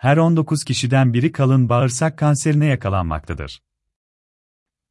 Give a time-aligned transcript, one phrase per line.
[0.00, 3.62] her 19 kişiden biri kalın bağırsak kanserine yakalanmaktadır.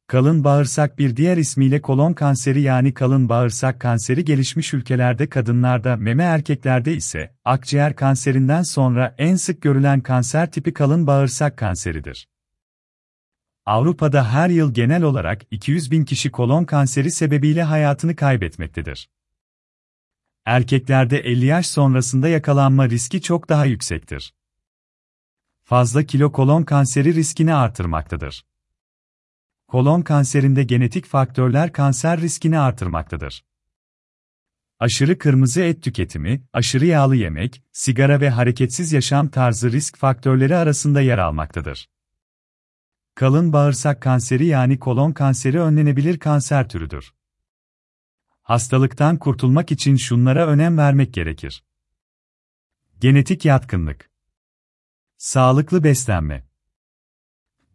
[0.06, 6.22] Kalın bağırsak bir diğer ismiyle kolon kanseri yani kalın bağırsak kanseri gelişmiş ülkelerde kadınlarda, meme
[6.22, 12.28] erkeklerde ise akciğer kanserinden sonra en sık görülen kanser tipi kalın bağırsak kanseridir.
[13.66, 19.10] Avrupa'da her yıl genel olarak 200 bin kişi kolon kanseri sebebiyle hayatını kaybetmektedir.
[20.44, 24.39] Erkeklerde 50 yaş sonrasında yakalanma riski çok daha yüksektir.
[25.70, 28.44] Fazla kilo kolon kanseri riskini artırmaktadır.
[29.68, 33.44] Kolon kanserinde genetik faktörler kanser riskini artırmaktadır.
[34.78, 41.00] Aşırı kırmızı et tüketimi, aşırı yağlı yemek, sigara ve hareketsiz yaşam tarzı risk faktörleri arasında
[41.00, 41.88] yer almaktadır.
[43.14, 47.14] Kalın bağırsak kanseri yani kolon kanseri önlenebilir kanser türüdür.
[48.42, 51.64] Hastalıktan kurtulmak için şunlara önem vermek gerekir.
[53.00, 54.09] Genetik yatkınlık.
[55.22, 56.46] Sağlıklı beslenme.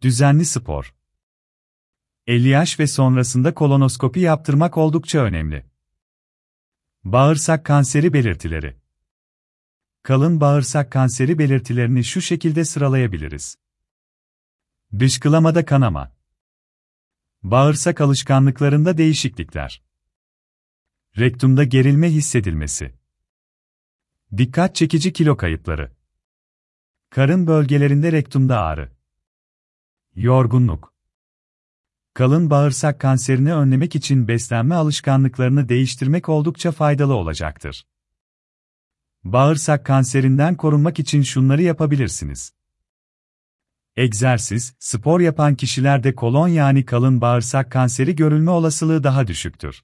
[0.02, 0.94] Düzenli spor.
[2.26, 5.66] 50 yaş ve sonrasında kolonoskopi yaptırmak oldukça önemli.
[7.04, 8.76] Bağırsak kanseri belirtileri.
[10.02, 13.58] Kalın bağırsak kanseri belirtilerini şu şekilde sıralayabiliriz.
[14.98, 16.16] Dışkılamada kanama.
[17.42, 19.82] Bağırsak alışkanlıklarında değişiklikler.
[21.18, 22.94] Rektumda gerilme hissedilmesi.
[24.36, 25.95] Dikkat çekici kilo kayıpları.
[27.10, 28.92] Karın bölgelerinde rektumda ağrı.
[30.14, 30.94] Yorgunluk.
[32.14, 37.86] Kalın bağırsak kanserini önlemek için beslenme alışkanlıklarını değiştirmek oldukça faydalı olacaktır.
[39.24, 42.52] Bağırsak kanserinden korunmak için şunları yapabilirsiniz.
[43.96, 49.82] Egzersiz, spor yapan kişilerde kolon yani kalın bağırsak kanseri görülme olasılığı daha düşüktür.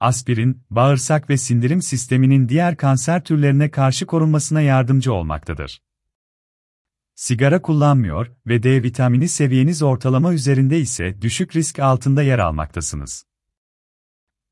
[0.00, 5.82] Aspirin, bağırsak ve sindirim sisteminin diğer kanser türlerine karşı korunmasına yardımcı olmaktadır.
[7.14, 13.24] Sigara kullanmıyor ve D vitamini seviyeniz ortalama üzerinde ise düşük risk altında yer almaktasınız.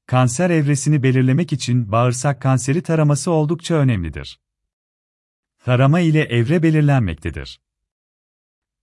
[0.06, 4.41] Kanser evresini belirlemek için bağırsak kanseri taraması oldukça önemlidir.
[5.65, 7.61] Tarama ile evre belirlenmektedir.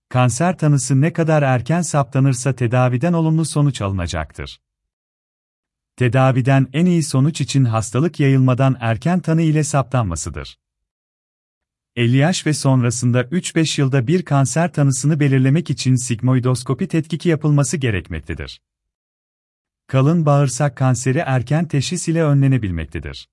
[0.08, 4.60] Kanser tanısı ne kadar erken saptanırsa tedaviden olumlu sonuç alınacaktır.
[6.00, 10.58] Tedaviden en iyi sonuç için hastalık yayılmadan erken tanı ile saptanmasıdır.
[11.96, 18.60] 50 yaş ve sonrasında 3-5 yılda bir kanser tanısını belirlemek için sigmoidoskopi tetkiki yapılması gerekmektedir.
[19.86, 23.28] Kalın bağırsak kanseri erken teşhis ile önlenebilmektedir.